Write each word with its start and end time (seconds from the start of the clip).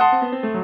Música 0.00 0.59